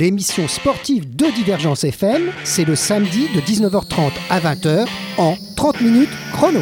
[0.00, 4.86] 30 minutes chrono, l'émission sportive de Divergence FM, c'est le samedi de 19h30 à 20h
[5.18, 6.60] en 30 minutes chrono.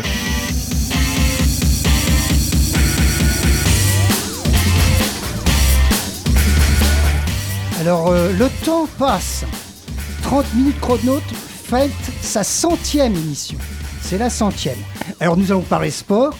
[7.80, 9.44] Alors euh, le temps passe.
[10.22, 11.90] 30 minutes chrono fête
[12.20, 13.58] sa centième émission.
[14.00, 14.78] C'est la centième.
[15.20, 16.36] Alors nous allons parler sport,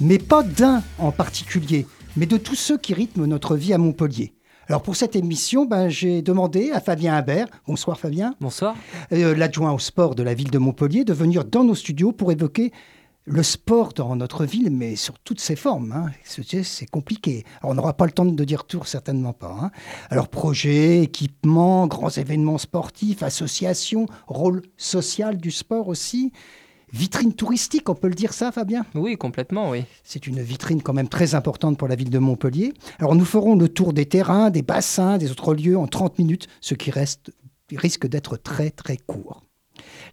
[0.00, 4.35] mais pas d'un en particulier, mais de tous ceux qui rythment notre vie à Montpellier.
[4.68, 8.74] Alors pour cette émission, ben, j'ai demandé à Fabien Imbert, bonsoir Fabien, Bonsoir.
[9.12, 12.32] euh, l'adjoint au sport de la ville de Montpellier, de venir dans nos studios pour
[12.32, 12.72] évoquer
[13.28, 15.92] le sport dans notre ville, mais sur toutes ses formes.
[15.92, 16.10] hein.
[16.24, 17.44] C'est compliqué.
[17.60, 19.56] Alors, on n'aura pas le temps de dire tout, certainement pas.
[19.60, 19.70] hein.
[20.10, 26.32] Alors, projets, équipements, grands événements sportifs, associations, rôle social du sport aussi.
[26.92, 28.86] Vitrine touristique, on peut le dire ça, Fabien?
[28.94, 29.84] Oui, complètement, oui.
[30.04, 32.74] c'est une vitrine quand même très importante pour la ville de Montpellier.
[33.00, 36.46] Alors nous ferons le tour des terrains, des bassins, des autres lieux en 30 minutes,
[36.60, 37.32] ce qui reste,
[37.74, 39.42] risque d'être très très court.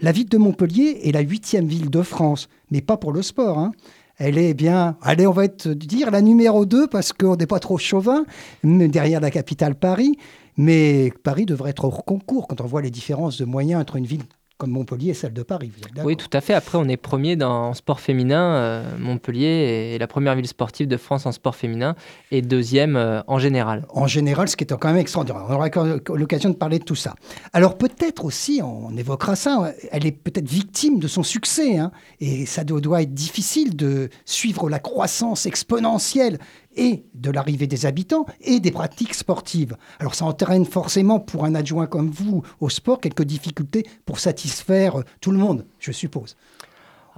[0.02, 3.60] La ville de Montpellier est la huitième ville de France, mais pas pour le sport.
[3.60, 3.72] hein.
[4.18, 7.60] Elle est bien, allez, on va être, dire la numéro 2 parce qu'on n'est pas
[7.60, 8.26] trop chauvin,
[8.64, 10.18] mais derrière la capitale Paris.
[10.58, 14.06] Mais Paris devrait être hors concours quand on voit les différences de moyens entre une
[14.06, 14.24] ville
[14.58, 15.72] comme Montpellier et celle de Paris.
[15.76, 16.54] Vous êtes d'accord Oui, tout à fait.
[16.54, 18.56] Après, on est premier dans en sport féminin.
[18.56, 21.96] euh, Montpellier est la première ville sportive de France en sport féminin
[22.32, 23.86] et deuxième euh, en général.
[23.90, 25.44] en général, ce qui est quand même extraordinaire.
[25.50, 25.70] On aura
[26.16, 27.16] l'occasion de parler de tout ça.
[27.52, 32.46] Alors peut-être aussi, on évoquera ça, elle est peut-être victime de son succès, hein, et
[32.46, 36.40] ça doit être difficile de suivre la croissance exponentielle
[36.76, 39.76] et de l'arrivée des habitants et des pratiques sportives.
[40.00, 45.00] Alors ça entraîne forcément pour un adjoint comme vous au sport quelques difficultés pour satisfaire
[45.00, 46.36] euh, tout le monde, je suppose.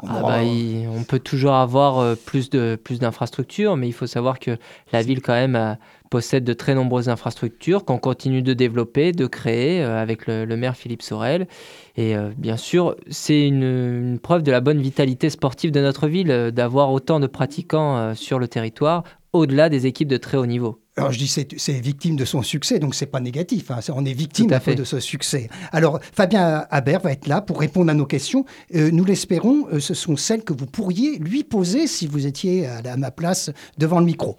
[0.04, 3.88] On Ah aura- bah, il- on peut toujours avoir euh, plus de plus d'infrastructures, mais
[3.88, 4.58] il faut savoir que
[4.92, 5.74] la ville quand même euh,
[6.10, 10.58] possède de très nombreuses infrastructures qu'on continue de développer, de créer euh, avec le, le
[10.58, 11.48] maire Philippe Sorel.
[11.98, 16.08] Et euh, bien sûr, c'est une, une preuve de la bonne vitalité sportive de notre
[16.08, 20.46] ville euh, d'avoir autant de pratiquants sur le territoire, au-delà des équipes de très haut
[20.46, 20.80] niveau.
[20.98, 23.70] Alors je dis c'est victime de son succès, donc c'est pas négatif.
[23.70, 24.76] hein, on est victime à fait.
[24.76, 25.50] de ce succès.
[25.74, 28.46] Alors Fabien Haber va être là pour répondre à nos questions.
[28.74, 32.66] Euh, nous l'espérons, euh, ce sont celles que vous pourriez lui poser si vous étiez
[32.68, 34.38] à ma place devant le micro.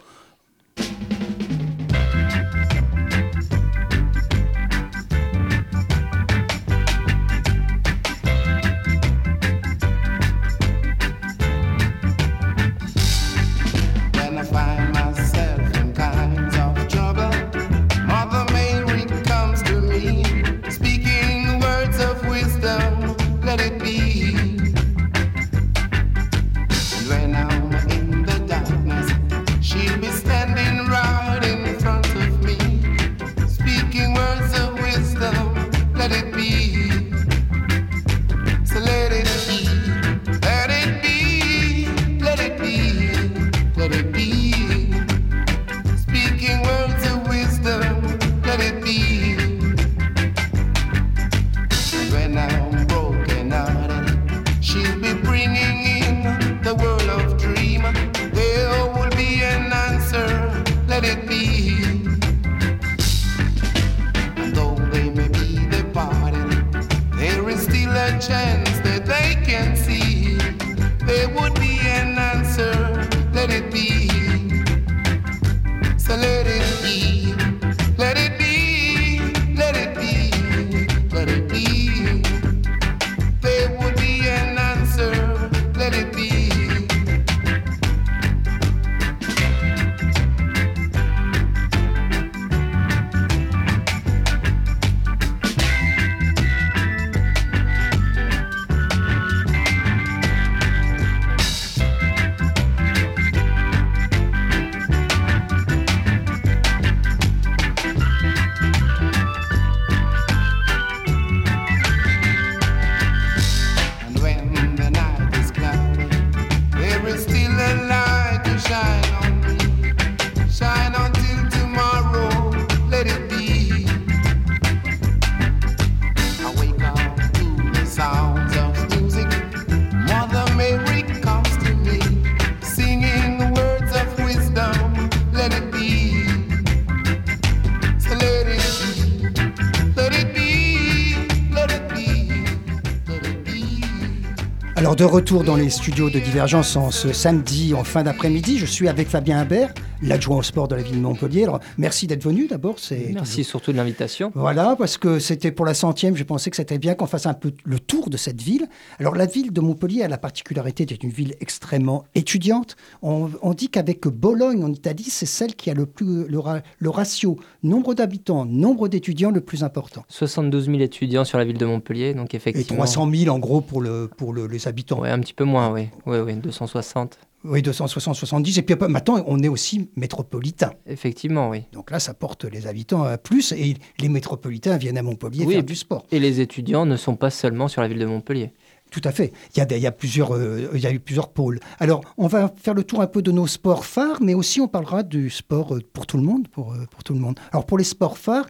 [144.96, 148.88] De retour dans les studios de Divergence en ce samedi en fin d'après-midi, je suis
[148.88, 151.44] avec Fabien Imbert, l'adjoint au sport de la ville de Montpellier.
[151.44, 152.78] Alors, merci d'être venu d'abord.
[152.78, 154.30] c'est- Merci surtout de l'invitation.
[154.34, 157.34] Voilà, parce que c'était pour la centième, j'ai pensé que c'était bien qu'on fasse un
[157.34, 158.66] peu le tour de cette ville.
[158.98, 162.76] Alors la ville de Montpellier a la particularité d'être une ville extrêmement étudiante.
[163.02, 166.60] On, on dit qu'avec Bologne en Italie, c'est celle qui a le, plus, le, ra-
[166.78, 170.04] le ratio nombre d'habitants, nombre d'étudiants le plus important.
[170.08, 172.76] 72 000 étudiants sur la ville de Montpellier, donc Et effectivement.
[172.84, 175.00] 300 000 en gros pour, le, pour le- les habitants.
[175.00, 175.88] Ouais, un petit peu moins, oui.
[176.06, 177.18] Oui, oui, 260.
[177.48, 178.58] Oui, 260, 70.
[178.58, 180.72] Et puis maintenant, on est aussi métropolitain.
[180.86, 181.62] Effectivement, oui.
[181.72, 185.54] Donc là, ça porte les habitants à plus et les métropolitains viennent à Montpellier Oui,
[185.54, 186.06] faire du sport.
[186.10, 188.52] Et les étudiants ne sont pas seulement sur la ville de Montpellier.
[188.96, 189.34] Tout à fait.
[189.54, 191.60] Il y a, plusieurs, euh, il y a eu plusieurs pôles.
[191.80, 194.68] Alors, on va faire le tour un peu de nos sports phares, mais aussi on
[194.68, 196.48] parlera du sport euh, pour tout le monde.
[196.48, 197.38] Pour, euh, pour tout le monde.
[197.52, 198.46] Alors, pour les sports phares,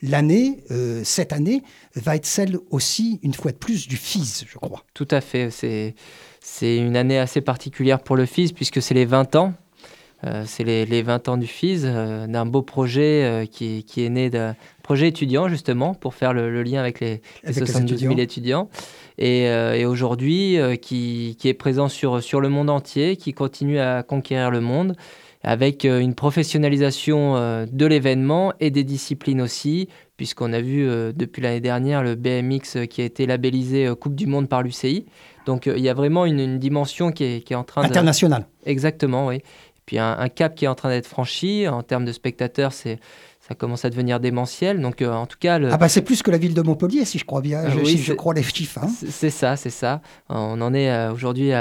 [0.00, 0.62] l'année,
[1.02, 1.64] cette année,
[1.96, 4.84] va être celle aussi, une fois de plus, du FIS, je crois.
[4.94, 5.50] Tout à fait.
[5.50, 9.52] C'est une année assez particulière pour le FIS puisque c'est les 20 ans.
[10.24, 14.04] Euh, c'est les, les 20 ans du FIS, euh, d'un beau projet euh, qui, qui
[14.04, 17.60] est né d'un projet étudiant justement pour faire le, le lien avec les, les Avec
[17.60, 18.68] les 72 000 étudiants.
[19.18, 24.02] Et, et aujourd'hui, qui, qui est présent sur, sur le monde entier, qui continue à
[24.02, 24.96] conquérir le monde,
[25.44, 32.02] avec une professionnalisation de l'événement et des disciplines aussi, puisqu'on a vu depuis l'année dernière
[32.02, 35.04] le BMX qui a été labellisé Coupe du Monde par l'UCI.
[35.44, 37.88] Donc il y a vraiment une, une dimension qui est, qui est en train de...
[37.88, 38.46] International.
[38.64, 39.42] Exactement, oui.
[39.86, 41.66] Puis un, un cap qui est en train d'être franchi.
[41.68, 42.98] En termes de spectateurs, c'est,
[43.40, 44.80] ça commence à devenir démentiel.
[44.80, 47.04] Donc euh, en tout cas, le, Ah bah c'est plus que la ville de Montpellier,
[47.04, 48.78] si je crois bien, je, oui, si je crois les chiffres.
[48.82, 48.88] hein.
[48.96, 50.00] c'est c'est ça, c'est ça.
[50.28, 51.52] On en est euh, aujourd'hui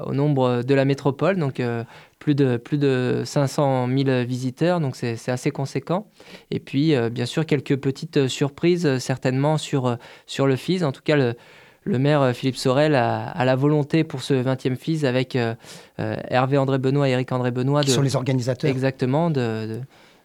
[0.00, 1.84] au nombre de la métropole, donc euh,
[2.18, 6.06] plus, de, plus de 500 000 visiteurs, donc c'est assez conséquent.
[6.50, 10.84] Et puis, euh, bien sûr, quelques petites surprises, euh, certainement, sur, euh, sur le FIS.
[10.84, 11.34] En tout cas, le,
[11.84, 15.54] le maire euh, Philippe Sorel a, a la volonté pour ce 20e FIS avec euh,
[16.00, 18.70] euh, Hervé André Benoît et Eric André Benoît Qui de, sont les organisateurs.
[18.70, 19.80] Exactement, de, de,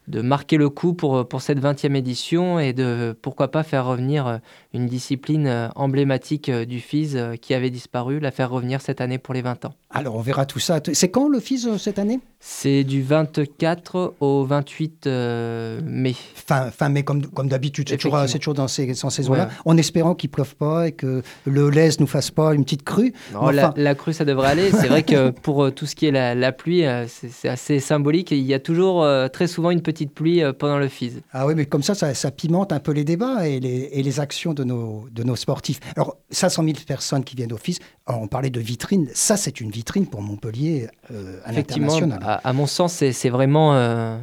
[0.08, 4.40] de marquer le coup pour, pour cette 20e édition et de pourquoi pas faire revenir
[4.74, 9.02] une discipline euh, emblématique euh, du FIS euh, qui avait disparu, la faire revenir cette
[9.02, 9.74] année pour les 20 ans.
[9.90, 10.80] Alors on verra tout ça.
[10.94, 12.20] C'est quand le FIS cette année?
[12.40, 16.16] C'est du 24 au 28 euh, mai.
[16.36, 17.90] fin, fin mai comme, comme d'habitude.
[17.90, 19.30] C'est toujours, dans ces, ces.
[19.30, 19.40] Ouais.
[19.66, 23.14] En espérant qu'il pleuve pas et que le lèse nous fasse pas une petite crue.
[23.34, 24.72] Non, la, crue, ça devrait aller.
[24.72, 28.32] C'est vrai que pour tout ce qui est la, la pluie, c'est assez symbolique.
[28.32, 31.16] Il y a toujours très souvent une petite pluie pendant le FIS.
[31.34, 34.04] Ah oui, mais comme ça, ça, ça pimente un peu les débats et les, et
[34.04, 35.80] les actions de nos, de nos sportifs.
[35.96, 37.50] Alors, 500 000 personnes qui viennent
[38.06, 42.20] alors, on parlait de vitrine, ça c'est une vitrine pour Montpellier euh, à Effectivement, l'international.
[42.44, 44.18] à, à mon sens, c'est vraiment euh,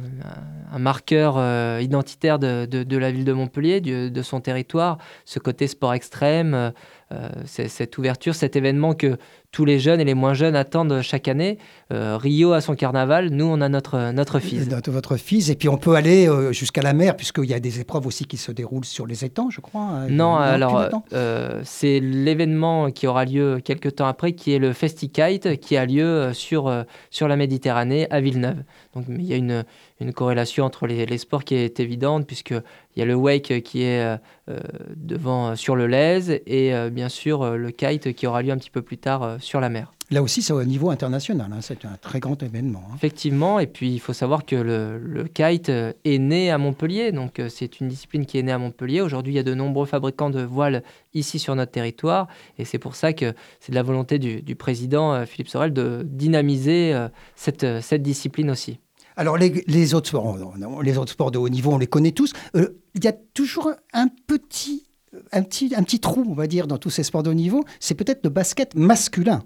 [0.73, 4.97] un marqueur euh, identitaire de, de- de la ville de Montpellier, du- de son territoire,
[5.25, 6.73] ce côté sport extrême,
[7.13, 9.17] euh, cette ouverture, cet événement que
[9.51, 11.57] tous les jeunes et les moins jeunes attendent chaque année.
[11.91, 14.67] Euh, Rio a son carnaval, nous on a notre, notre fils.
[14.67, 17.59] Dans votre FIS, et puis on peut aller euh, jusqu'à la mer, puisqu'il y a
[17.59, 19.81] des épreuves aussi qui se déroulent sur les étangs, je crois.
[19.81, 20.07] hein.
[20.09, 25.59] Non, alors euh, c'est l'événement qui aura lieu quelques temps après, qui est le FestiKite,
[25.59, 28.63] qui a lieu euh, sur, euh, sur la Méditerranée à Villeneuve.
[28.95, 29.63] Donc il y a une,
[30.01, 32.61] une corrélation entre les, les sports qui est évidente, puisqu'il
[32.97, 34.17] y a le wake qui est euh,
[34.49, 34.59] euh,
[34.95, 38.51] devant euh, sur le Lez, et euh, bien sûr euh, le kite qui aura lieu
[38.51, 39.91] un petit peu plus tard euh, sur la mer.
[40.09, 42.81] Là aussi, c'est au niveau international, hein, c'est un très grand événement.
[42.89, 42.93] hein.
[42.95, 47.11] Effectivement, et puis il faut savoir que le, le kite euh, est né à Montpellier,
[47.11, 49.01] donc euh, c'est une discipline qui est née à Montpellier.
[49.01, 50.81] Aujourd'hui, il y a de nombreux fabricants de voiles
[51.13, 52.27] ici sur notre territoire,
[52.57, 55.73] et c'est pour ça que c'est de la volonté du, du président euh, Philippe Sorel
[55.73, 58.79] de dynamiser cette, cette discipline aussi.
[59.17, 60.37] Alors, les, les autres sports,
[60.83, 62.33] les autres sports de haut niveau, on les connaît tous.
[62.55, 64.85] Euh, Il y a toujours un petit,
[65.31, 67.63] un, petit, un petit trou, on va dire, dans tous ces sports de haut niveau.
[67.79, 69.43] C'est peut-être le basket masculin.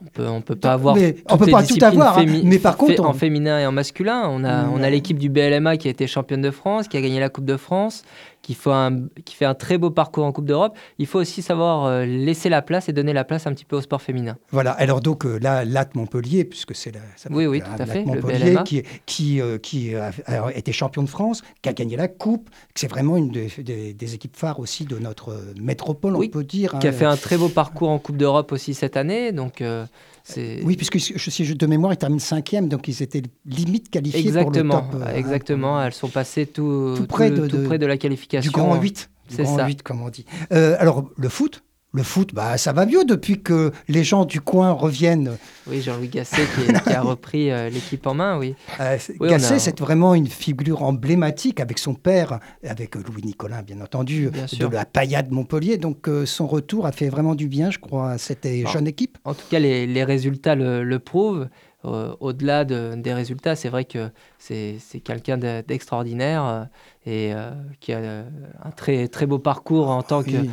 [0.00, 2.24] On peut, on peut pas avoir Mais on peut pas tout avoir, hein.
[2.44, 5.28] Mais par contre, on- en féminin et en masculin, on a, on a l'équipe du
[5.28, 8.04] BLMA qui a été championne de France, qui a gagné la Coupe de France,
[8.48, 10.74] qui fait un, qui fait un très beau parcours en Coupe d'Europe.
[10.98, 13.76] Il faut aussi savoir euh, laisser la place et donner la place un petit peu
[13.76, 14.38] au sport féminin.
[14.52, 17.84] Voilà, alors donc euh, là, Latte Montpellier, puisque c'est la, ça Oui, oui, tout à
[17.84, 21.96] fait, Montpellier qui, qui, euh, qui a, a été champion de France, qui a gagné
[21.98, 26.30] la Coupe, c'est vraiment une des, des- des équipes phares aussi de notre métropole, Oui,
[26.32, 26.78] on peut dire.
[26.78, 26.92] qui a hein.
[26.94, 29.30] fait un très beau parcours en Coupe d'Europe aussi cette année.
[29.32, 29.84] Donc, euh,
[30.36, 34.82] Oui, puisque je suis de mémoire, ils terminent cinquième, donc ils étaient limite qualifiés exactement,
[34.82, 35.08] pour le top.
[35.08, 35.82] euh, exactement.
[35.82, 38.52] Elles sont passées tout, Tout près de- tout de- près de la Du qualification.
[38.52, 39.10] grand 8.
[39.28, 39.66] Du C'est grand ça.
[39.66, 40.24] 8, comme on dit.
[40.52, 44.42] Euh, alors, le foot le foot, bah, ça va mieux depuis que les gens du
[44.42, 45.38] coin reviennent.
[45.66, 48.54] Oui, Jean-Louis Gasset qui, est- qui a repris euh, l'équipe en main, oui.
[48.78, 53.62] Euh, Oui, Gasset, a- c'est vraiment une figure emblématique avec son père, avec Louis Nicolin,
[53.62, 55.78] bien entendu, Bien de la paillade Montpellier.
[55.78, 59.16] Donc, euh, son retour a fait vraiment du bien, je crois, à cette jeune équipe.
[59.24, 61.48] En tout cas, les, les résultats le, le prouvent.
[61.84, 66.64] Euh, au-delà de- des résultats, c'est vrai que c'est quelqu'un de- d'extraordinaire euh,
[67.06, 68.24] et euh, qui a euh,
[68.64, 70.50] un très, très beau parcours en tant Oui.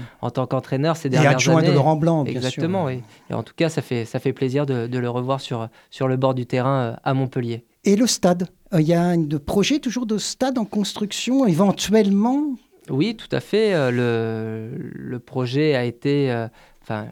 [0.49, 1.69] qu'entraîneur ces Et dernières adjoint années.
[1.69, 2.99] de Laurent Blanc, bien Exactement, sûr.
[3.29, 6.07] Et en tout cas, ça fait, ça fait plaisir de, de le revoir sur, sur
[6.07, 7.65] le bord du terrain euh, à Montpellier.
[7.85, 12.55] Et le stade Euh, Il y a un projet toujours de stade en construction, éventuellement?
[12.89, 13.73] Oui, tout à fait.
[13.73, 16.47] euh, Le, le projet a été, euh,
[16.83, 17.07] enfin,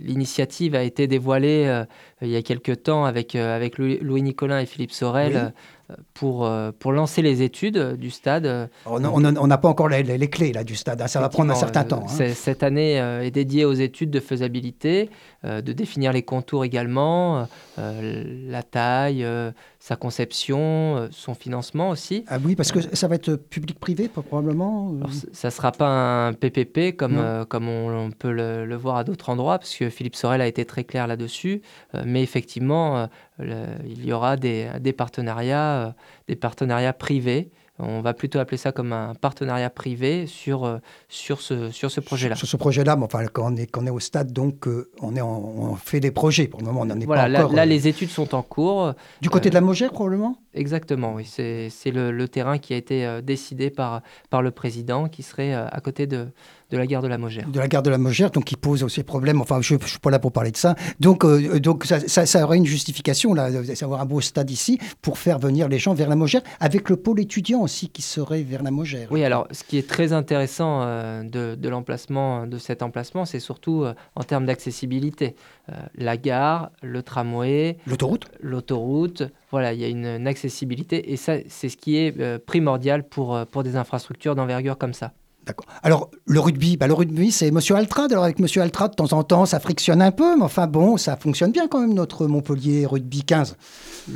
[0.00, 1.84] l'initiative a été dévoilée euh,
[2.22, 5.38] il y a quelques temps avec, euh, avec Louis Nicolin et Philippe Sorel Oui.
[5.38, 8.46] euh, pour, euh, pour lancer les études euh, du stade.
[8.46, 11.56] euh, On n'a pas encore les, clés là, du stade, hein, ça va prendre un
[11.56, 12.04] certain temps.
[12.20, 12.32] euh, hein.
[12.34, 15.10] Cette année euh, est dédiée aux études de faisabilité,
[15.44, 17.48] euh, de définir les contours également,
[17.78, 19.50] euh, la taille, euh,
[19.80, 20.58] sa conception,
[20.96, 22.24] euh, son financement aussi.
[22.28, 24.92] Ah oui, parce que ça va être public-privé probablement.
[24.92, 24.96] euh.
[24.98, 25.88] Alors, ça ne sera pas
[26.28, 29.88] un PPP comme, euh, on, on peut le, le voir à d'autres endroits, parce que
[29.90, 31.62] Philippe Sorel a été très clair là-dessus.
[31.94, 33.06] Euh, mais effectivement, euh,
[33.38, 35.90] le- il y aura des, des partenariats, euh,
[36.28, 37.50] des partenariats privés.
[37.82, 40.76] On va plutôt appeler ça comme un partenariat privé sur, euh,
[41.08, 42.34] sur ce, sur ce projet-là.
[42.36, 44.90] Sur ce projet-là, mais enfin, quand on est, quand on est au stade, donc euh,
[45.00, 46.46] on, est en- on fait des projets.
[46.46, 47.54] Pour le moment, on n'en est Voilà, pas là, encore.
[47.56, 48.92] là, euh, les études sont en cours.
[49.22, 50.36] Du côté euh, de la Mogère, probablement?
[50.52, 51.24] Exactement, oui.
[51.24, 55.80] C'est le, le terrain qui a été décidé par, par le président, qui serait à
[55.82, 56.26] côté de,
[56.70, 57.48] de la gare de la Mogère.
[57.48, 59.40] de la gare de la Mogère, donc qui pose aussi problème.
[59.40, 60.74] Enfin, je ne suis pas là pour parler de ça.
[61.00, 64.78] Donc, euh, donc ça, ça, ça aurait une justification, là, d'avoir un beau stade ici,
[65.02, 68.42] pour faire venir les gens vers la Mogère, avec le pôle étudiant aussi qui serait
[68.42, 69.08] vers la Mogère.
[69.10, 73.40] Oui, alors ce qui est très intéressant euh, de, de l'emplacement, de cet emplacement, c'est
[73.40, 75.34] surtout euh, en termes d'accessibilité.
[75.70, 81.16] Euh, la gare, le tramway, L'autoroute l'autoroute, voilà, il y a une, une accessibilité et
[81.16, 85.12] ça, c'est ce qui est euh, primordial pour, euh, pour des infrastructures d'envergure comme ça.
[85.50, 85.66] D'accord.
[85.82, 88.12] Alors, le rugby, bah, le rugby, c'est Monsieur Altrad.
[88.12, 90.96] Alors, avec Monsieur Altrad, de temps en temps, ça frictionne un peu, mais enfin, bon,
[90.96, 93.56] ça fonctionne bien quand même, notre Montpellier Rugby 15.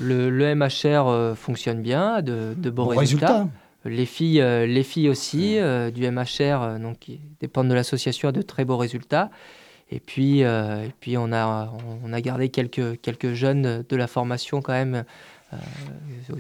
[0.01, 3.27] Le, le MHR euh, fonctionne bien, de, de bons Bon résultats.
[3.33, 3.51] résultat.
[3.85, 8.33] Les filles, euh, les filles aussi, euh, du MHR, donc, qui dépendent de l'association, a
[8.33, 9.29] de très beaux résultats.
[9.91, 11.73] Et puis, et puis on, a,
[12.05, 15.05] on a gardé quelques, quelques jeunes de la formation quand même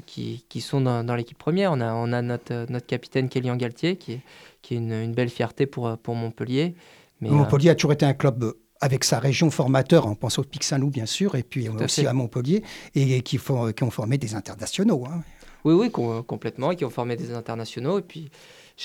[0.06, 1.70] qui, qui sont dans, dans l'équipe première.
[1.72, 4.20] On a, on a notre, notre capitaine Kélian Galtier qui est,
[4.64, 6.74] qui est une, une belle fierté pour, pour Montpellier.
[7.20, 10.38] Mais, euh, Montpellier a toujours été un club euh, avec sa région formateur, on pense
[10.38, 12.06] au Pic Saint-Loup bien sûr, et puis à aussi fait.
[12.06, 12.62] à Montpellier,
[12.94, 15.04] et qui, font, qui ont formé des internationaux.
[15.06, 15.22] hein.
[15.64, 17.98] oui, oui, com- complètement, et qui ont formé des internationaux.
[17.98, 18.30] Et puis,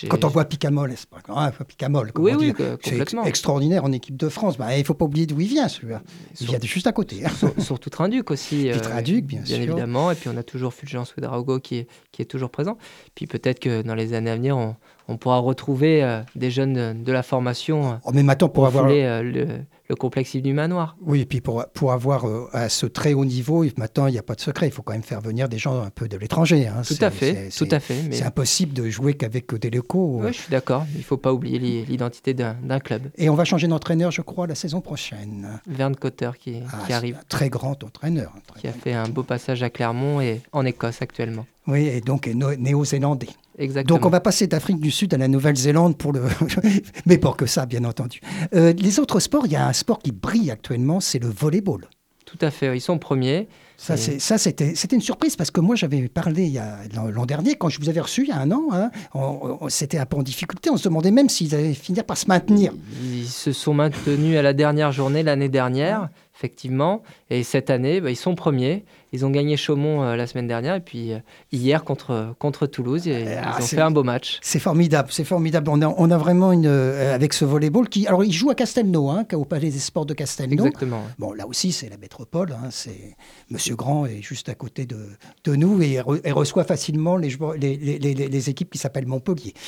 [0.07, 4.15] Quand on voit Picamol, c'est pas grave, Picamol, Oui, oui, c'est ex- extraordinaire en équipe
[4.15, 4.57] de France.
[4.57, 6.01] Bah, il ne faut pas oublier d'où il vient, celui-là.
[6.39, 7.25] Il vient de juste à côté.
[7.25, 7.29] hein.
[7.37, 8.69] sur, surtout Trinduc aussi.
[8.83, 9.55] Trinduc, bien sûr.
[9.57, 10.11] évidemment.
[10.11, 12.77] Et puis on a toujours Fulgence Ouedraogo qui est, qui est toujours présent.
[13.15, 14.75] Puis peut-être que dans les années à venir, on,
[15.09, 18.67] on pourra retrouver euh, des jeunes de, la formation euh, Oh, mais maintenant, pour pour
[18.67, 19.47] avoir, fouler euh, le,
[19.89, 20.95] le complexe du Manoir.
[21.01, 24.23] oui, et puis pour, pour avoir à ce très haut niveau, maintenant, il n'y a
[24.23, 24.67] pas de secret.
[24.67, 26.67] Il faut quand même faire venir des gens un peu de l'étranger.
[26.67, 26.81] hein.
[26.87, 28.03] Tout à fait, c'est- tout à fait.
[28.07, 30.19] Mais C'est impossible de jouer qu'avec des locaux.
[30.21, 30.85] ouais, je suis d'accord.
[30.93, 33.09] Il ne faut pas oublier l'i- l'identité d'un d'un club.
[33.17, 35.59] Et on va changer d'entraîneur, je crois, la saison prochaine.
[35.67, 38.31] Verne Cotter qui, Ah, qui arrive, Un très grand entraîneur.
[38.47, 41.45] très qui a fait un beau passage à Clermont et en Écosse actuellement.
[41.67, 43.29] Oui, et donc néo-zélandais.
[43.59, 43.97] Exactement.
[43.97, 46.23] Donc on va passer d'Afrique du Sud à la Nouvelle-Zélande pour le...
[47.05, 48.21] Mais pas que ça, bien entendu.
[48.55, 51.85] Euh, les autres sports, il y a un sport qui brille actuellement, c'est le volleyball.
[52.25, 52.77] Tout à fait.
[52.77, 53.47] Ils sont premiers.
[53.75, 56.57] Ça, Et- c'est- ça, c'était c'était une surprise parce que moi, j'avais parlé il y
[56.59, 58.91] a- l'an l'an dernier, quand je vous avais reçu il y a un an, hein,
[59.15, 60.69] on- on- c'était un peu en difficulté.
[60.69, 62.71] On se demandait même s'ils allaient finir par se maintenir.
[63.11, 66.09] Ils se sont maintenus à la dernière journée l'année dernière,
[66.39, 67.03] effectivement.
[67.29, 68.85] Et cette année, bah, ils sont premiers.
[69.11, 70.75] Ils ont gagné Chaumont euh, la semaine dernière.
[70.75, 71.17] Et puis euh,
[71.51, 74.39] hier contre, contre Toulouse, et Ah, ils ont fait un beau match.
[74.41, 75.69] C'est formidable, c'est formidable.
[75.69, 76.67] On a, on a vraiment une.
[76.67, 78.07] euh, avec ce volleyball qui.
[78.07, 80.53] Alors, il joue à Castelnau, hein, au Palais des Sports de Castelnau.
[80.53, 81.03] Exactement.
[81.17, 82.51] Bon, là aussi, c'est la métropole.
[82.53, 83.15] hein, c'est
[83.49, 84.97] Monsieur Grand est juste à côté de,
[85.43, 88.77] de nous et, re- et reçoit facilement les, joueurs- les, les- les- les équipes qui
[88.77, 89.53] s'appellent Montpellier.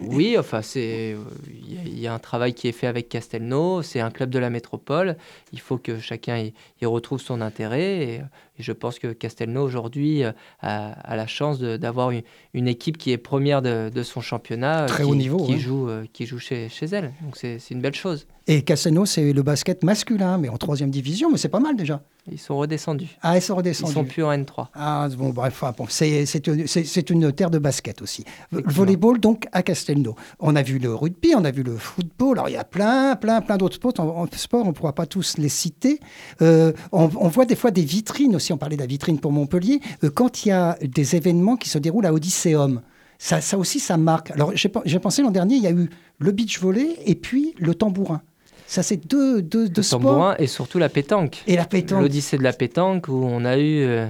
[0.00, 1.16] Oui, enfin, c'est
[1.60, 3.82] il y, y a un travail qui est fait avec Castelnau.
[3.82, 5.16] C'est un club de la métropole.
[5.52, 8.22] Il faut que chacun y, retrouve son intérêt.
[8.58, 12.22] Et je pense que Castelnau aujourd'hui euh, a, a la chance d'avoir une,
[12.54, 15.58] une équipe qui est première de, de son championnat, euh, Très qui, haut niveau, qui
[15.58, 17.12] joue, euh, qui joue chez, chez elle.
[17.22, 18.26] Donc c'est une belle chose.
[18.50, 22.00] Et Castelnau, c'est le basket masculin, mais en troisième division, mais c'est pas mal déjà.
[22.32, 23.18] Ils sont redescendus.
[23.20, 23.92] Ah, ils sont Ils redescendus.
[23.92, 24.68] sont plus en N3.
[24.74, 28.24] Ah, bon, bref, enfin, bon, c'est une, terre de basket aussi.
[28.50, 30.14] Volleyball, donc, à Castelnau.
[30.40, 32.38] On a vu le rugby, on a vu le football.
[32.38, 33.92] Alors, il y a plein, plein, plein d'autres sports.
[33.98, 36.00] En, en sport, on ne pourra pas tous les citer.
[36.40, 38.47] Euh, on, on voit des fois des vitrines aussi.
[38.52, 39.80] On parlait de la vitrine pour Montpellier.
[40.04, 42.80] Euh, quand il y a des événements qui se déroulent à Odysseum,
[43.18, 44.30] ça, ça aussi, ça marque.
[44.30, 45.88] Alors, j'ai pen- j'ai pensé l'an dernier, il y a eu
[46.18, 48.22] le beach volley et puis le tambourin.
[48.66, 50.00] Ça, c'est deux, deux, deux Le sports.
[50.00, 51.42] tambourin et surtout la pétanque.
[51.46, 52.02] Et la pétanque.
[52.02, 54.06] L'Odyssée de la pétanque, où on a eu euh,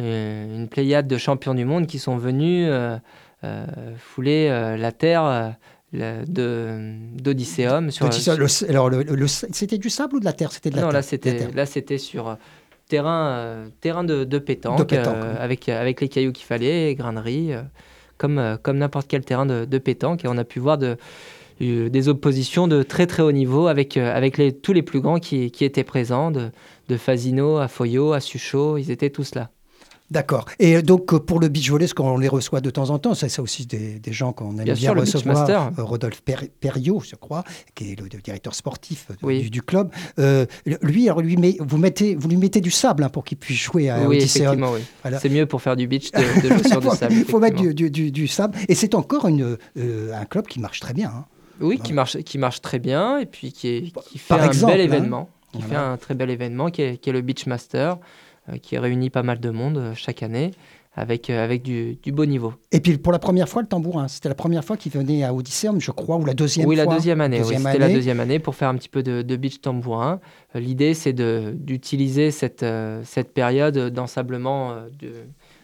[0.00, 2.96] euh, une pléiade de champions du monde qui sont venus euh,
[3.44, 3.66] euh,
[3.98, 5.56] fouler la terre
[5.92, 7.90] d'Odysseum.
[7.90, 10.52] sur- le- alors, le- le- c'était du sable ou de la terre?
[10.52, 10.94] C'était de la non, terre.
[10.94, 11.50] là c'était terre.
[11.54, 12.36] là c'était sur
[12.88, 15.38] terrain euh, terrain de, de pétanque, De pétanque, euh, oui.
[15.40, 17.62] avec avec les cailloux qu'il fallait, les graineries, euh,
[18.18, 20.24] comme comme n'importe quel terrain de, de pétanque.
[20.24, 20.96] Et on a pu voir de
[21.62, 25.18] euh, des oppositions de très très haut niveau avec avec les, tous les plus grands
[25.20, 26.50] qui, qui étaient présents, de,
[26.88, 29.50] de Fasino à Foyot à Suchot, ils étaient tous là.
[30.10, 30.44] D'accord.
[30.60, 33.14] Et donc, euh, pour le beach volley, ce qu'on les reçoit de temps en temps,
[33.14, 35.50] ça, c'est aussi des, des gens qu'on aime bien, Bien sûr, recevoir.
[35.50, 37.42] Euh, Rodolphe Per- Perriot, je crois,
[37.74, 39.42] qui est le, le directeur sportif de- Oui.
[39.42, 39.90] du, du club.
[40.20, 40.46] Euh,
[40.80, 43.58] lui, alors, lui met- vous, mettez, vous lui mettez du sable hein, pour qu'il puisse
[43.58, 44.80] jouer à oui, effectivement, oui.
[45.02, 45.18] Voilà.
[45.18, 46.20] C'est mieux pour faire du beach de,
[46.68, 47.12] sur du sable.
[47.12, 48.56] Il faut mettre du, du- du- du sable.
[48.68, 51.08] Et c'est encore une, euh, un club qui marche très bien.
[51.08, 51.24] hein.
[51.60, 54.46] Oui, qui marche, qui marche très bien et puis qui, est- qui fait Par un
[54.46, 54.84] exemple, bel hein.
[54.84, 55.30] événement.
[55.52, 55.68] Qui Voilà.
[55.68, 57.96] fait un très bel événement qui est, qui est le Beachmaster, euh,
[58.62, 60.52] qui réunit pas mal de monde euh, chaque année
[60.98, 62.54] avec, euh, avec du, du beau niveau.
[62.72, 64.08] Et puis, pour la première fois, le tambourin.
[64.08, 66.86] C'était la première fois qu'il venait à Odysseum, je crois, ou la deuxième oui, fois.
[66.86, 67.36] la deuxième année.
[67.36, 70.20] oui, Deuxième C'était la deuxième année pour faire un petit peu de, de beach tambourin.
[70.54, 75.12] Euh, L'idée, c'est de- d'utiliser cette, euh, cette période d'ensablement euh, de-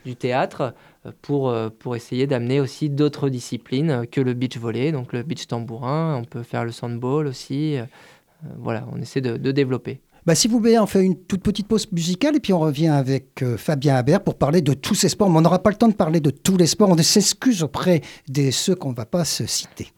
[0.04, 0.74] du théâtre
[1.06, 5.14] euh, pour, euh, pour essayer d'amener aussi d'autres disciplines euh, que le beach volley, donc
[5.14, 6.16] le beach tambourin.
[6.20, 7.76] On peut faire le sandball aussi.
[7.78, 7.84] euh,
[8.44, 10.00] euh, voilà, on essaie de, de développer.
[10.34, 13.42] Si vous voulez, on fait une toute petite pause musicale et puis on revient avec
[13.42, 15.28] euh, Fabien Habert pour parler de tous ces sports.
[15.28, 16.90] Mais on n'aura pas le temps de parler de tous les sports.
[16.90, 19.88] On s'excuse auprès de ceux qu'on ne va pas se citer.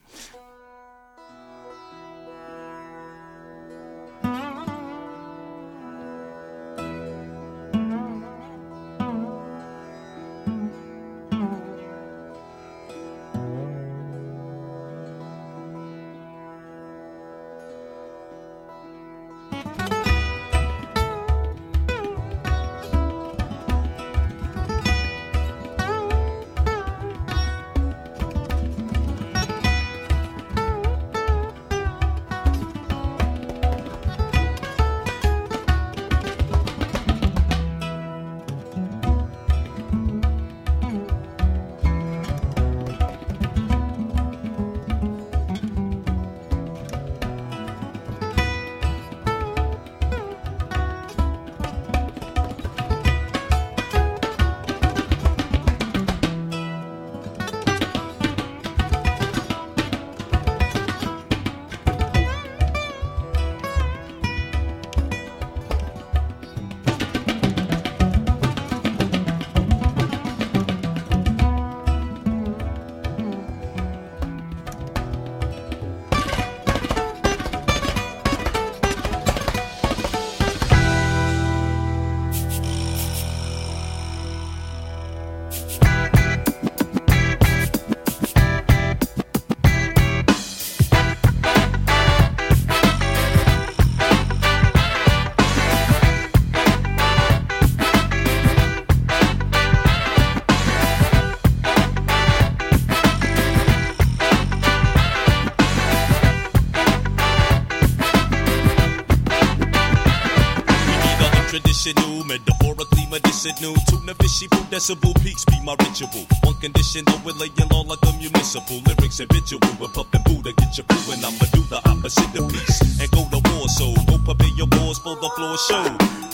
[113.44, 113.74] Metaphorically medicinal.
[113.87, 116.26] Tuna fishy food decibel peaks be my ritual.
[116.44, 118.80] One condition, though we're laying low like a municipal.
[118.87, 123.00] Lyrics habitual, with puffin' Buddha, get your crew, and I'ma do the opposite of peace.
[123.00, 125.85] And go to war, so go prepare your wars for the floor show.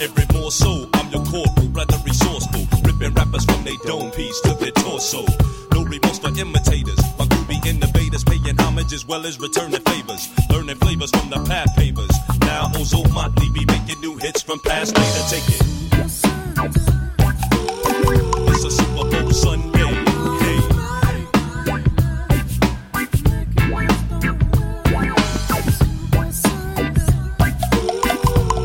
[0.00, 2.66] Every more so, I'm your corporal, rather resourceful.
[2.84, 5.24] Ripping rappers from their dome piece to their torso.
[5.72, 7.00] No remorse for imitators.
[7.18, 10.28] My groovy innovators paying homage as well as returning favors.
[10.50, 12.14] Learning flavors from the path pavers.
[12.40, 15.22] Now oh, Ozo Motley be making new hits from past later.
[15.28, 16.99] Take it.
[18.62, 19.80] A Super Bowl Sunday.
[20.40, 20.60] Hey.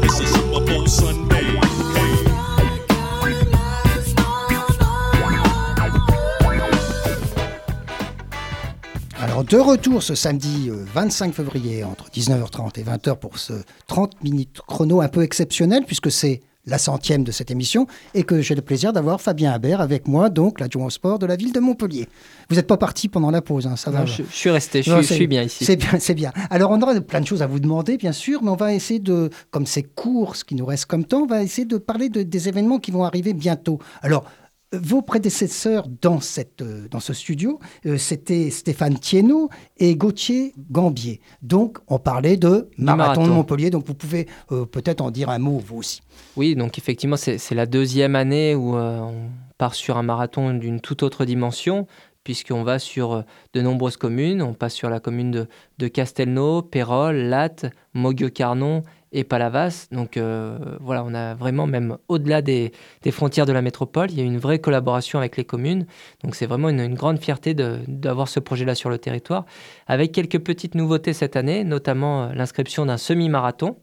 [0.03, 1.45] It's a Super Bowl Sunday.
[1.95, 2.12] Hey.
[9.21, 13.53] Alors, de retour ce samedi euh, 25 février entre 19h30 et 20h pour ce
[13.88, 18.41] 30 minutes chrono un peu exceptionnel puisque c'est la centième de cette émission et que
[18.41, 21.51] j'ai le plaisir d'avoir Fabien Habert avec moi, donc l'adjoint au sport de la ville
[21.54, 22.08] de Montpellier.
[22.49, 24.89] Vous n'êtes pas parti pendant la pause, hein, ça va je, je suis resté, je,
[24.91, 25.63] Non, suis- je c'est- suis bien ici.
[25.65, 26.32] C'est bien, c'est bien.
[26.49, 28.99] Alors, on aura plein de choses à vous demander, bien sûr, mais on va essayer
[28.99, 32.10] de, comme c'est court, ce qui nous reste comme temps, on va essayer de parler
[32.10, 33.80] de- des événements qui vont arriver bientôt.
[34.01, 34.25] Alors,
[34.82, 41.22] Vos prédécesseurs dans, cette, euh, dans ce studio, euh, c'était Stéphane Thienot et Gauthier Gambier.
[41.42, 43.32] Donc, on parlait de marathon, de.
[43.32, 43.70] Montpellier.
[43.70, 46.02] Donc, vous pouvez euh, peut-être en dire un mot, vous aussi.
[46.36, 50.82] Oui, donc effectivement, c'est la deuxième année où euh, on part sur un marathon d'une
[50.82, 51.88] toute autre dimension,
[52.24, 54.42] puisqu'on va sur de nombreuses communes.
[54.42, 59.88] On passe sur la commune de, de Castelnau, Pérol, Latte, Mogueux-Carnon et Palavas.
[59.91, 64.18] Donc euh, voilà, on a vraiment, même au-delà des, des frontières de la métropole, il
[64.18, 65.86] y a une vraie collaboration avec les communes.
[66.24, 69.46] Donc c'est vraiment une, une grande fierté d'avoir ce projet-là sur le territoire,
[69.88, 73.78] avec quelques petites nouveautés cette année, notamment euh, l'inscription d'un semi-marathon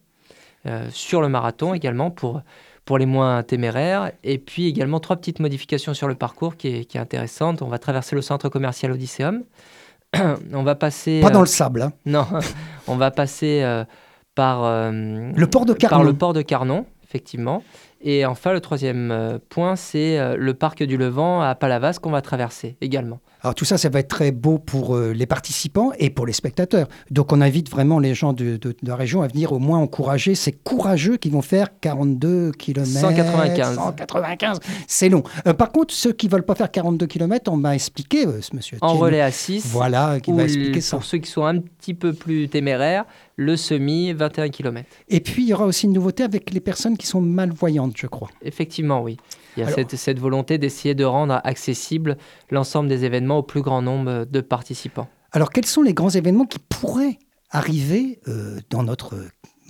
[0.66, 2.42] euh, sur le marathon également pour,
[2.84, 4.12] pour les moins téméraires.
[4.22, 7.62] Et puis également trois petites modifications sur le parcours qui est, qui est intéressante.
[7.62, 9.44] On va traverser le centre commercial Odysseum.
[10.52, 11.20] on va passer...
[11.20, 11.82] Pas euh, dans le sable.
[11.82, 11.92] hein.
[12.04, 12.26] Non,
[12.86, 13.84] on va passer euh,
[14.34, 14.90] par, euh,
[15.34, 16.04] Le port de par Carnon.
[16.04, 17.62] le port de Carnon, effectivement.
[18.00, 22.10] Et enfin, le troisième euh, point, c'est euh, le parc du Levant à Palavas qu'on
[22.10, 23.20] va traverser également.
[23.42, 26.32] Alors tout ça, ça va être très beau pour euh, les participants et pour les
[26.32, 26.86] spectateurs.
[27.10, 29.78] Donc on invite vraiment les gens de, de- de la région à venir au moins
[29.78, 32.88] encourager ces courageux qui vont faire 42 km.
[32.88, 33.74] 195.
[33.74, 35.22] 195, c'est long.
[35.46, 38.54] Euh, par contre, ceux qui veulent pas faire 42 km, on m'a expliqué, euh, ce
[38.54, 38.78] monsieur.
[38.80, 40.96] En relais à 6, Voilà, qui le- expliquer ça.
[40.96, 43.04] pour ceux qui sont un petit peu plus téméraires,
[43.36, 44.88] le semi, 21 km.
[45.08, 48.06] Et puis il y aura aussi une nouveauté avec les personnes qui sont malvoyantes, je
[48.06, 48.28] crois.
[48.42, 49.16] Effectivement, oui.
[49.56, 52.16] Il y a Alors- cette, cette volonté d'essayer de rendre accessible
[52.50, 55.08] l'ensemble des événements au plus grand nombre de participants.
[55.32, 57.18] Alors quels sont les grands événements qui pourraient
[57.50, 59.14] arriver euh, dans notre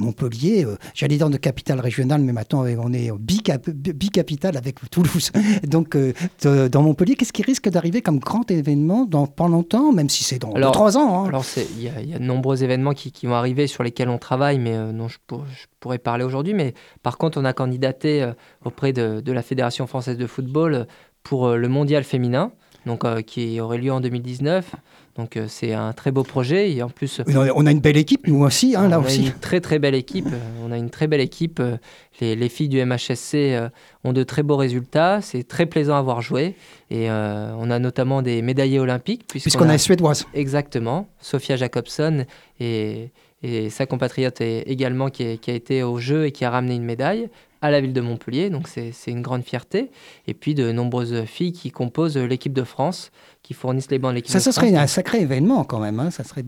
[0.02, 4.76] Montpellier, euh, j'allais dire de capitale régionale, mais maintenant euh, on est bicap- bicapitale avec
[4.90, 5.30] Toulouse.
[5.64, 6.12] Donc euh,
[6.42, 10.24] de- dans Montpellier, qu'est-ce qui risque d'arriver comme grand événement dans pas longtemps, même si
[10.24, 11.28] c'est dans Alors- trois ans hein.
[11.28, 11.44] Alors,
[11.76, 14.08] il y, a- il y a de nombreux événements qui, qui vont arriver sur lesquels
[14.08, 16.54] on travaille, mais euh, dont je, pour- je pourrais parler aujourd'hui.
[16.54, 18.30] Mais par contre, on a candidaté
[18.64, 20.86] auprès de, de la Fédération française de football
[21.22, 22.52] pour le mondial féminin,
[22.86, 24.74] donc, qui aurait lieu en 2019.
[25.18, 26.72] Donc, euh, c'est un très beau projet.
[26.72, 29.02] Et en plus, On a- On a une belle équipe, nous aussi, hein, là on
[29.02, 29.26] a aussi.
[29.26, 30.26] une très très belle équipe.
[30.32, 31.60] euh, On a une très belle équipe.
[31.60, 31.76] euh,
[32.20, 33.68] Les, les filles du MHSC euh,
[34.04, 35.20] ont de très beaux résultats.
[35.20, 36.54] C'est très plaisant à voir jouer.
[36.90, 39.26] Et euh, on a notamment des médaillés olympiques.
[39.28, 40.26] Puisqu'on a les Suédoises.
[40.34, 41.08] Exactement.
[41.20, 42.24] Sophia Jacobson
[42.60, 43.10] et,
[43.42, 46.50] et sa compatriote est- également qui, est- qui a été au jeu et qui a
[46.50, 47.28] ramené une médaille
[47.60, 48.50] à la ville de Montpellier.
[48.50, 49.90] Donc c'est une grande fierté.
[50.26, 53.10] Et puis de nombreuses filles qui composent l'équipe de France,
[53.52, 56.00] qui fournissent les bancs de l'équipe Ça, serait un sacré événement quand même.
[56.00, 56.10] hein.
[56.10, 56.44] Ça, serait,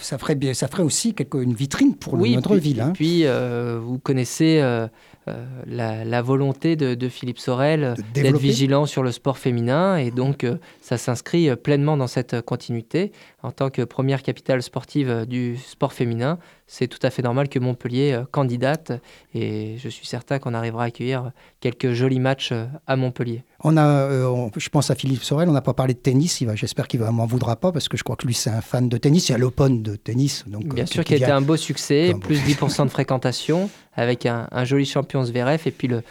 [0.00, 2.78] ça, ferait, bien- ça ferait aussi quelque, une vitrine pour oui, notre puis, ville.
[2.78, 2.92] Et hein.
[2.94, 4.86] puis, euh, vous connaissez euh,
[5.28, 9.96] euh, la, la volonté de, de Philippe Sorel d'être vigilant sur le sport féminin.
[9.96, 13.12] Et donc, euh, ça s'inscrit pleinement dans cette continuité.
[13.42, 17.58] En tant que première capitale sportive du sport féminin, c'est tout à fait normal que
[17.58, 18.92] Montpellier candidate.
[19.34, 23.42] Et je suis certain qu'on arrivera à accueillir quelques jolis matchs euh, à Montpellier.
[23.64, 26.42] On a, euh, on- je pense à Philippe Sorel, on n'a pas parlé de tennis.
[26.54, 28.88] J'espère qu'il ne m'en voudra pas parce que je crois que lui, c'est un fan
[28.88, 29.28] de tennis.
[29.28, 30.44] Il y a l'Open de tennis.
[30.46, 33.70] Donc, Bien euh, sûr qui qu'il a été un beau succès, plus 10% de fréquentation,
[33.94, 36.02] avec un, un joli champion Zverev, et puis le,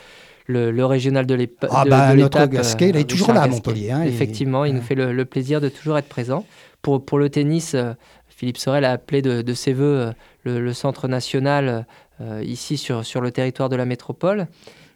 [0.47, 3.47] le, le régional de l'ép- Ah bah, de notre Gasquet, il est toujours là à.
[3.47, 6.45] Montpellier, hein, et- Effectivement, il nous fait le, le plaisir de toujours être présent.
[6.81, 7.93] Pour, pour le tennis, euh,
[8.27, 10.11] Philippe Sorel a appelé de, de ses voeux euh,
[10.43, 11.85] le, le centre national
[12.21, 14.47] euh, ici sur, sur le territoire de la métropole.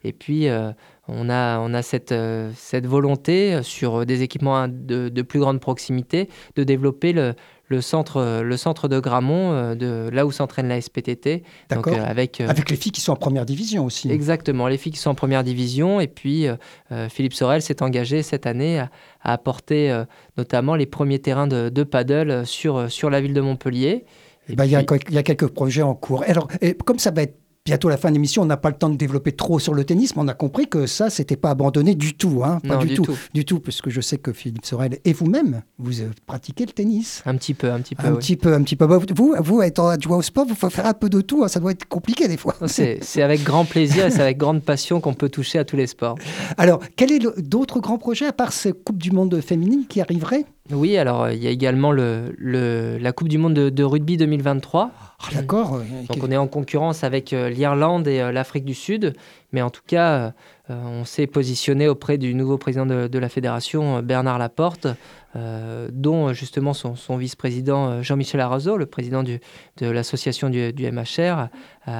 [0.03, 0.71] Et puis, euh,
[1.07, 5.39] on a, on a cette, euh, cette volonté euh, sur des équipements de, de plus
[5.39, 7.33] grande proximité de développer le,
[7.67, 11.43] le, centre, le centre de Gramont, de, là où s'entraîne la SPTT.
[11.69, 11.93] Donc, D'accord.
[11.93, 14.11] euh, avec, euh, Avec les filles qui sont en première division aussi.
[14.11, 15.99] Exactement, les filles qui sont en première division.
[16.01, 18.89] Et puis, euh, Philippe Sorel s'est engagé cette année à,
[19.21, 19.95] à apporter
[20.37, 24.05] notamment les premiers terrains de, de paddle sur, sur la ville de Montpellier.
[24.49, 26.23] Eh ben, Il y, y a quelques projets en cours.
[26.27, 27.37] Alors, et comme ça va être
[27.71, 29.85] bientôt la fin de l'émission, on n'a pas le temps de développer trop sur le
[29.85, 32.41] tennis, mais on a compris que ça, c'était pas abandonné du tout.
[32.43, 33.17] Hein, pas Non, du, du tout, tout.
[33.33, 36.73] Du tout, parce que je sais que Philippe Sorel et vous-même, vous euh, pratiquez le
[36.73, 37.21] tennis.
[37.25, 38.05] Un petit peu, un petit peu.
[38.05, 38.17] Un oui.
[38.17, 38.87] petit peu, un petit peu.
[38.87, 41.45] Bah, Vous, vous, étant adjoint au sport, vous faut faire un peu de tout.
[41.45, 42.55] hein, ça doit être compliqué des fois.
[42.67, 45.87] C'est avec grand plaisir et c'est avec grande passion qu'on peut toucher à tous les
[45.87, 46.15] sports.
[46.57, 50.45] Alors, quel est d'autres grands projets à part cette Coupe du Monde féminine qui arriverait
[50.73, 53.83] Oui, alors euh, il y a également le, le- la Coupe du Monde de, de
[53.83, 54.91] rugby 2023.
[55.23, 55.75] Ah, D'accord.
[55.75, 59.13] euh, Donc on est en concurrence avec euh, l'Irlande et l'Afrique du Sud,
[59.51, 60.33] mais en tout cas,
[60.69, 64.87] on s'est positionné auprès du nouveau président de, de la fédération, Bernard Laporte,
[65.35, 69.41] euh, dont justement son, son vice-président Jean-Michel Arrazo, le président du-
[69.77, 71.49] de l'association du, du MHR,
[71.85, 71.97] a,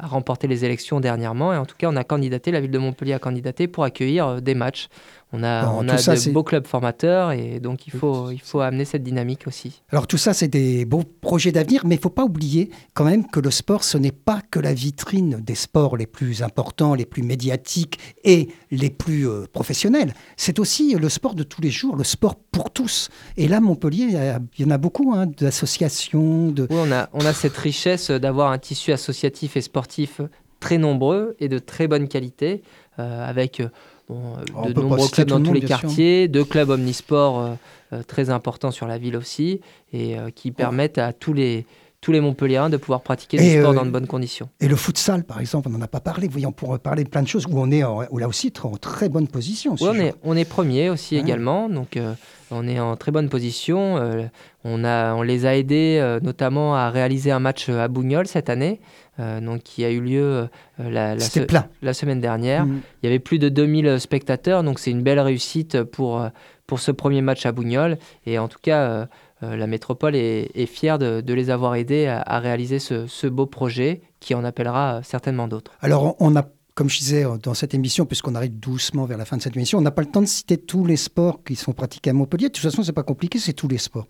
[0.00, 1.52] a remporté les élections dernièrement.
[1.52, 4.40] Et en tout cas, on a candidaté, la ville de Montpellier a candidaté pour accueillir
[4.40, 4.88] des matchs.
[5.36, 8.40] On a, Bon, on a ça, de beaux clubs formateurs et donc il faut, il
[8.40, 9.82] faut amener cette dynamique aussi.
[9.90, 13.04] Alors tout ça, c'est des beaux projets d'avenir, mais il ne faut pas oublier quand
[13.04, 16.94] même que le sport, ce n'est pas que la vitrine des sports les plus importants,
[16.94, 20.14] les plus médiatiques et les plus euh, professionnels.
[20.36, 23.08] C'est aussi le sport de tous les jours, le sport pour tous.
[23.36, 26.66] Et là, Montpellier, il y a- il y en a beaucoup hein, d'associations, de...
[26.70, 30.20] Oui, on a, on a cette richesse d'avoir un tissu associatif et sportif
[30.60, 32.62] très nombreux et de très bonne qualité,
[32.98, 33.68] euh, avec euh,
[34.08, 34.20] bon,
[34.66, 35.80] euh, de nombreux clubs dans le tous les bien sûr.
[35.82, 37.50] quartiers, deux clubs omnisports euh,
[37.92, 39.60] euh, très importants sur la ville aussi,
[39.92, 41.66] et qui permettent à tous les,
[42.00, 44.48] tous les Montpelliérains de pouvoir pratiquer Et, sport euh, dans de bonnes conditions.
[44.60, 46.28] Et le futsal, par exemple, on n'en a pas parlé.
[46.46, 48.76] On pourrait parler de plein de choses où on est en- où là aussi en
[48.76, 49.76] très bonne position.
[49.76, 52.12] si Oui, on est, on est premier aussi également, donc euh,
[52.50, 53.96] on est en très bonne position.
[53.96, 54.24] Euh,
[54.64, 58.80] on, a, on les a aidés notamment à réaliser un match à Bougnols cette année,
[59.18, 60.46] donc qui a eu lieu euh,
[60.78, 61.66] la, la C'était se- plein.
[61.82, 62.66] la semaine dernière.
[62.66, 62.80] Mm.
[63.02, 66.28] Il y avait plus de 2000 spectateurs, donc c'est une belle réussite pour, euh,
[66.66, 67.98] pour ce premier match à Bougnols.
[68.26, 69.06] Et en tout cas, euh,
[69.42, 73.06] euh, la métropole est, est fière de, de les avoir aidés à, à réaliser ce,
[73.06, 75.72] ce beau projet qui en appellera euh, certainement d'autres.
[75.80, 79.24] Alors, on- a, comme je disais euh, dans cette émission, puisqu'on arrive doucement vers la
[79.24, 81.54] fin de cette émission, on n'a pas le temps de citer tous les sports qui
[81.54, 82.48] sont pratiqués à Montpellier.
[82.48, 84.06] De toute façon, c'est pas compliqué, c'est tous les sports.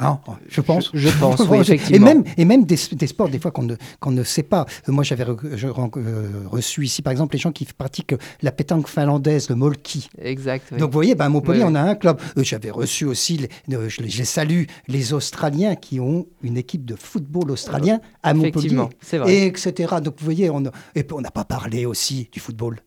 [0.00, 0.90] Hein, je pense.
[0.94, 2.06] Je, je pense, oui, Et effectivement.
[2.06, 4.64] même, et même des, des sports, des fois, qu'on ne, qu'on ne sait pas.
[4.88, 5.36] Euh, Moi, j'avais re-
[5.96, 10.08] euh, reçu ici, par exemple, les gens qui pratiquent la pétanque finlandaise, le molki.
[10.22, 10.68] Exact.
[10.70, 10.78] oui.
[10.78, 12.20] Donc, vous voyez, ben, à Montpellier, Oui, on a un club.
[12.36, 16.94] Euh, J'avais reçu aussi, les- je, les- salue, les Australiens qui ont une équipe de
[16.94, 18.50] football australien à Montpellier.
[18.50, 19.34] Effectivement, c'est vrai.
[19.34, 19.96] Et etc.
[20.00, 22.78] Donc, vous voyez, on, n'a pas parlé aussi du football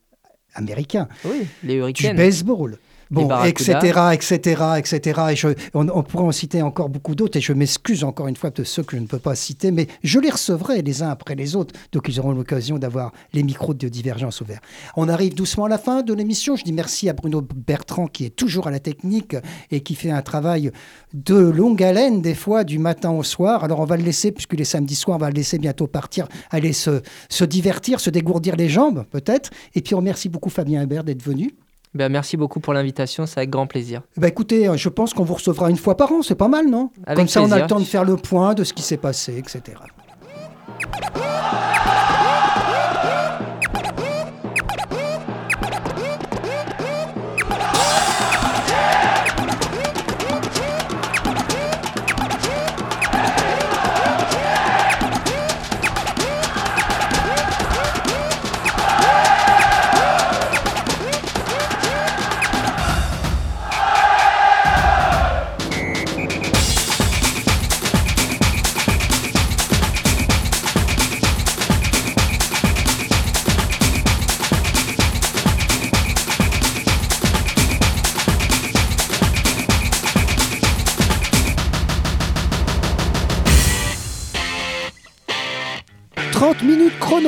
[0.53, 2.77] américain, Oui, les du baseball.
[3.11, 3.73] Bon, etc.,
[4.13, 5.21] etc., etc.
[5.31, 8.37] Et je, on, on pourrait en citer encore beaucoup d'autres, et je m'excuse encore une
[8.37, 11.09] fois de ceux que je ne peux pas citer, mais je les recevrai les uns
[11.09, 14.61] après les autres, donc ils auront l'occasion d'avoir les micros de divergence ouverts.
[14.95, 16.55] On arrive doucement à la fin de l'émission.
[16.55, 19.35] Je dis merci à Bruno Bertrand qui est toujours à la technique
[19.71, 20.71] et qui fait un travail
[21.13, 23.63] de longue haleine, des fois, du matin au soir.
[23.63, 26.27] Alors on va le laisser, puisque les samedis soirs, on va le laisser bientôt partir,
[26.49, 29.49] aller se, se divertir, se dégourdir les jambes, peut-être.
[29.75, 31.53] Et puis on remercie beaucoup Fabien Hébert d'être venu.
[31.93, 34.01] Ben, merci beaucoup pour l'invitation, c'est avec grand plaisir.
[34.15, 36.69] Bah écoutez, euh, je pense qu'on vous recevra une fois par an, c'est pas mal,
[36.69, 36.89] non?
[37.05, 38.97] Avec Comme ça, on a le temps de faire le point de ce qui s'est
[38.97, 39.77] passé, etc.«